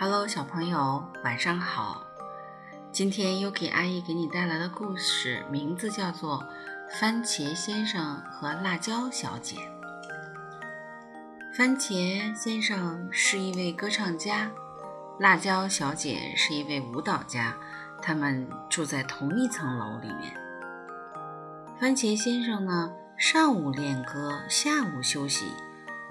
[0.00, 2.06] Hello，小朋友，晚上好。
[2.92, 6.40] 今天又给阿姨给你带来的故事，名字叫做
[7.00, 9.56] 《番茄先生和辣椒小姐》。
[11.52, 14.48] 番茄先生是一位歌唱家，
[15.18, 17.56] 辣椒小姐是一位舞蹈家，
[18.00, 20.32] 他们住在同一层楼里面。
[21.80, 25.46] 番茄先生呢，上午练歌，下午休息，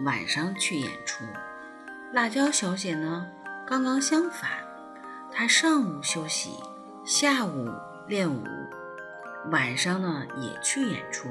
[0.02, 1.24] 晚上去演出。
[2.12, 3.28] 辣椒小姐呢，
[3.70, 4.50] 刚刚相反，
[5.30, 6.52] 他上午休息，
[7.04, 7.70] 下午
[8.08, 8.46] 练舞，
[9.52, 11.28] 晚上呢也去演出。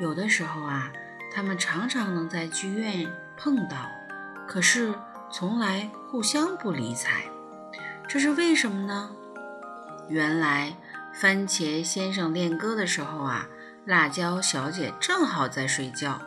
[0.00, 0.90] 有的时候啊，
[1.30, 3.76] 他们常常能在剧院碰到，
[4.46, 4.94] 可是
[5.30, 7.24] 从来互相不理睬。
[8.08, 9.10] 这是为什么呢？
[10.08, 10.74] 原来
[11.12, 13.46] 番茄先生练歌的时候啊。
[13.84, 16.20] 辣椒小姐正好在睡觉，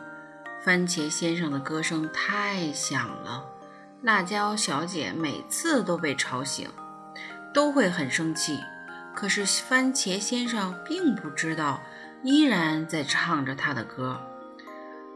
[0.64, 3.46] 番茄先生的歌声太响了，
[4.02, 6.68] 辣椒小姐每次都被吵醒，
[7.54, 8.60] 都会很生气。
[9.14, 11.82] 可是番茄先生并不知道，
[12.24, 14.20] 依然在唱着他的歌。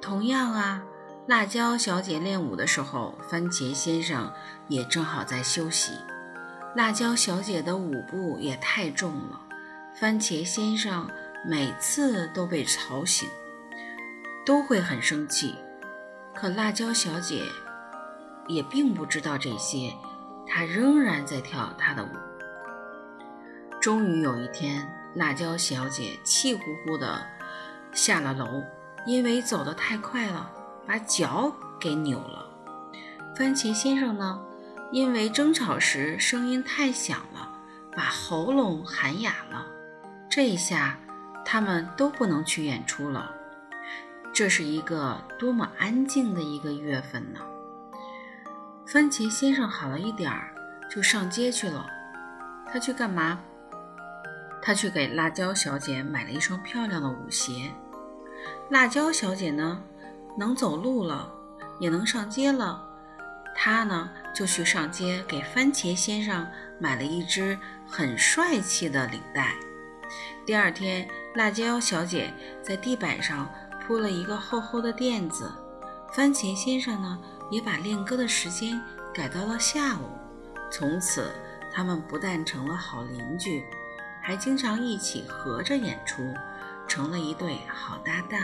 [0.01, 0.83] 同样啊，
[1.27, 4.31] 辣椒小姐练舞的时候，番茄先生
[4.67, 5.93] 也正好在休息。
[6.75, 9.41] 辣椒小姐的舞步也太重了，
[9.99, 11.09] 番茄先生。
[11.47, 13.29] 每次都被吵醒，
[14.43, 15.53] 都会很生气。
[16.33, 17.43] 可辣椒小姐
[18.47, 19.93] 也并不知道这些，
[20.47, 22.09] 他仍然在跳他的舞。
[23.81, 27.25] 终于有一天，辣椒小姐气呼呼地
[27.93, 28.63] 下了楼，
[29.05, 30.49] 因为走得太快了，
[30.87, 32.45] 把脚给扭了。
[33.37, 34.41] 番茄先生呢，
[34.91, 37.51] 因为争吵时声音太响了，
[37.95, 39.65] 把喉咙喊哑了。
[40.29, 40.97] 这一下。
[41.47, 43.31] 他们都不能去演出了，
[44.33, 47.39] 这是一个多么安静的一个月份呢？
[48.85, 50.53] 番茄先生好了一点儿，
[50.87, 51.87] 就上街去了。
[52.71, 53.39] 他去干嘛？
[54.61, 57.71] 他去给辣椒小姐买了一双漂亮的舞鞋。
[58.69, 59.81] 辣椒小姐呢，
[60.37, 61.27] 能走路了，
[61.79, 62.79] 也能上街了。
[63.55, 66.47] 她呢，就去上街给番茄先生
[66.79, 67.57] 买了一只
[67.87, 69.55] 很帅气的领带。
[70.45, 72.31] 第二天，辣椒小姐
[72.61, 73.49] 在地板上
[73.81, 75.51] 铺了一个厚厚的垫子。
[76.15, 77.19] 番茄先生呢，
[77.51, 78.81] 也把练歌的时间
[79.13, 80.09] 改到了下午。
[80.71, 81.29] 从此，
[81.73, 83.65] 他们不但成了好邻居，
[84.21, 86.23] 还经常一起合着演出，
[86.87, 88.39] 成了一对好搭档。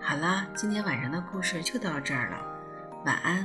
[0.00, 2.38] 好了，今天晚上的故事就到这儿了，
[3.04, 3.44] 晚安。